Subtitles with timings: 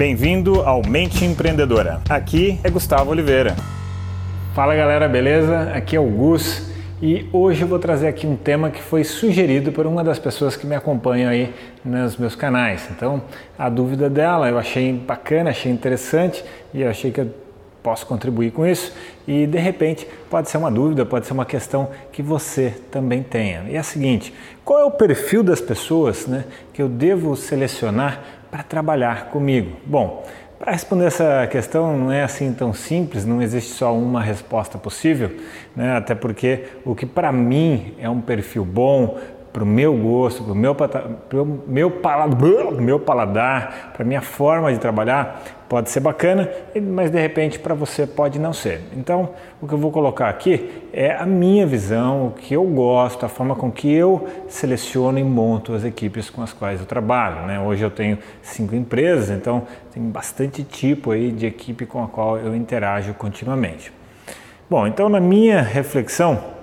[0.00, 2.00] Bem-vindo ao Mente Empreendedora.
[2.08, 3.54] Aqui é Gustavo Oliveira.
[4.54, 5.72] Fala galera, beleza?
[5.74, 6.70] Aqui é o Gus
[7.02, 10.56] e hoje eu vou trazer aqui um tema que foi sugerido por uma das pessoas
[10.56, 12.88] que me acompanham aí nos meus canais.
[12.90, 13.20] Então,
[13.58, 16.42] a dúvida dela eu achei bacana, achei interessante
[16.72, 17.30] e achei que eu
[17.82, 18.94] posso contribuir com isso
[19.28, 23.64] e de repente pode ser uma dúvida, pode ser uma questão que você também tenha.
[23.68, 24.32] E é a seguinte:
[24.64, 29.76] qual é o perfil das pessoas né, que eu devo selecionar para trabalhar comigo?
[29.86, 30.24] Bom,
[30.58, 35.30] para responder essa questão não é assim tão simples, não existe só uma resposta possível,
[35.74, 35.96] né?
[35.96, 39.18] até porque o que para mim é um perfil bom,
[39.52, 40.76] para o meu gosto, para o meu,
[41.66, 42.40] meu, paladar,
[42.80, 46.48] meu paladar para a minha forma de trabalhar, pode ser bacana,
[46.80, 48.80] mas de repente para você pode não ser.
[48.96, 53.26] Então, o que eu vou colocar aqui é a minha visão, o que eu gosto,
[53.26, 57.46] a forma com que eu seleciono e monto as equipes com as quais eu trabalho.
[57.46, 57.60] Né?
[57.60, 59.62] Hoje eu tenho cinco empresas, então
[59.92, 63.92] tem bastante tipo aí de equipe com a qual eu interajo continuamente.
[64.68, 66.59] Bom, então na minha reflexão,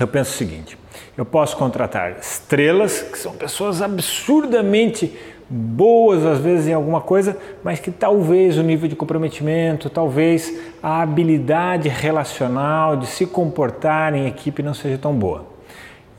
[0.00, 0.78] eu penso o seguinte:
[1.16, 5.16] eu posso contratar estrelas, que são pessoas absurdamente
[5.48, 11.02] boas às vezes em alguma coisa, mas que talvez o nível de comprometimento, talvez a
[11.02, 15.44] habilidade relacional de se comportar em equipe não seja tão boa.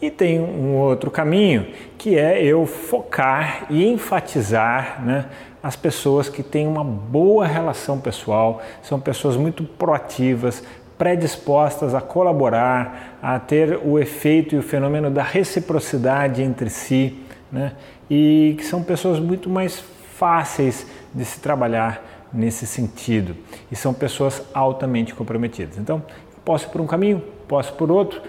[0.01, 5.25] E tem um outro caminho que é eu focar e enfatizar né,
[5.61, 10.63] as pessoas que têm uma boa relação pessoal, são pessoas muito proativas,
[11.01, 17.19] predispostas a colaborar, a ter o efeito e o fenômeno da reciprocidade entre si,
[17.51, 17.71] né?
[18.07, 23.35] e que são pessoas muito mais fáceis de se trabalhar nesse sentido
[23.71, 25.79] e são pessoas altamente comprometidas.
[25.79, 26.03] Então,
[26.45, 28.21] posso ir por um caminho, posso por outro.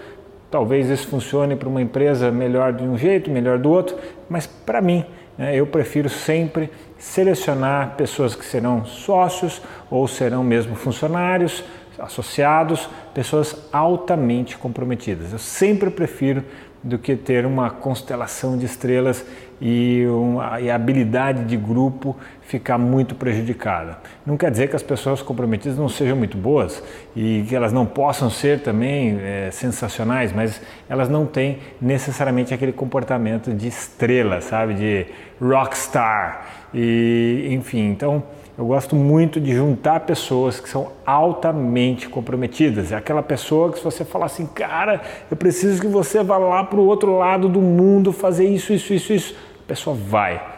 [0.49, 3.95] Talvez isso funcione para uma empresa melhor de um jeito, melhor do outro,
[4.27, 5.05] mas para mim,
[5.37, 11.63] eu prefiro sempre selecionar pessoas que serão sócios ou serão mesmo funcionários
[11.99, 15.31] associados, pessoas altamente comprometidas.
[15.31, 16.43] Eu sempre prefiro
[16.83, 19.25] do que ter uma constelação de estrelas
[19.61, 23.97] e, uma, e, a habilidade de grupo ficar muito prejudicada.
[24.25, 26.83] Não quer dizer que as pessoas comprometidas não sejam muito boas
[27.15, 32.73] e que elas não possam ser também é, sensacionais, mas elas não têm necessariamente aquele
[32.73, 35.05] comportamento de estrela, sabe, de
[35.39, 37.89] rockstar e enfim.
[37.89, 38.23] Então
[38.55, 42.91] eu gosto muito de juntar pessoas que são altamente comprometidas.
[42.91, 46.63] É aquela pessoa que se você falar assim, cara, eu preciso que você vá lá
[46.63, 50.53] para o outro lado do mundo fazer isso, isso, isso, isso, a pessoa vai.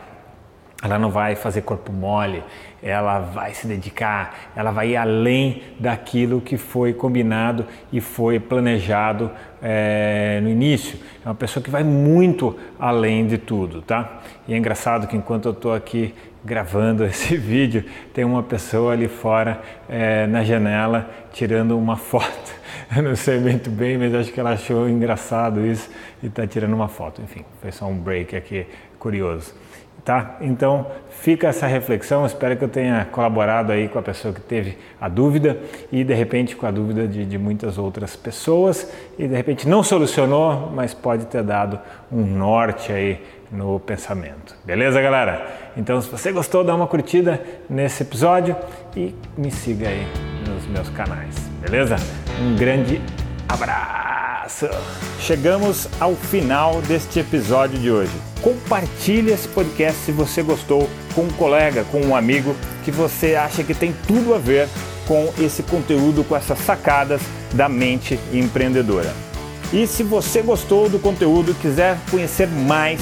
[0.84, 2.44] Ela não vai fazer corpo mole,
[2.84, 9.32] ela vai se dedicar, ela vai ir além daquilo que foi combinado e foi planejado
[9.64, 11.00] é, no início.
[11.26, 14.20] É uma pessoa que vai muito além de tudo, tá?
[14.48, 16.14] E é engraçado que enquanto eu estou aqui
[16.46, 17.84] gravando esse vídeo,
[18.14, 22.54] tem uma pessoa ali fora é, na janela tirando uma foto.
[22.96, 25.90] Eu não sei muito bem, mas acho que ela achou engraçado isso
[26.22, 27.22] e está tirando uma foto.
[27.22, 28.68] Enfim, foi só um break aqui
[29.00, 29.54] curioso.
[30.04, 30.38] Tá?
[30.40, 34.78] Então fica essa reflexão, espero que eu tenha colaborado aí com a pessoa que teve
[35.02, 35.58] a dúvida
[35.92, 39.82] e de repente com a dúvida de, de muitas outras pessoas e de repente não
[39.82, 41.80] solucionou, mas pode ter dado
[42.12, 43.20] um norte aí
[43.52, 44.56] no pensamento.
[44.64, 45.72] Beleza, galera?
[45.78, 48.56] Então, se você gostou, dá uma curtida nesse episódio
[48.96, 50.08] e me siga aí
[50.48, 51.36] nos meus canais.
[51.62, 51.96] Beleza?
[52.42, 53.02] Um grande
[53.48, 54.70] abraço!
[55.20, 58.14] Chegamos ao final deste episódio de hoje.
[58.42, 63.64] Compartilhe esse podcast se você gostou com um colega, com um amigo que você acha
[63.64, 64.68] que tem tudo a ver
[65.08, 67.22] com esse conteúdo, com essas sacadas
[67.54, 69.12] da mente empreendedora.
[69.74, 73.02] E se você gostou do conteúdo e quiser conhecer mais,